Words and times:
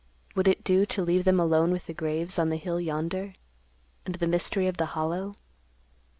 Would 0.33 0.47
it 0.47 0.63
do 0.63 0.83
to 0.87 1.03
leave 1.03 1.25
them 1.25 1.39
alone 1.39 1.69
with 1.69 1.85
the 1.85 1.93
graves 1.93 2.39
on 2.39 2.49
the 2.49 2.57
hill 2.57 2.81
yonder, 2.81 3.33
and 4.03 4.15
the 4.15 4.25
mystery 4.25 4.65
of 4.65 4.77
the 4.77 4.87
Hollow? 4.97 5.35